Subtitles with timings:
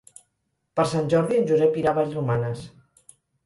[0.79, 2.69] Per Sant Jordi en Josep irà a Vallromanes.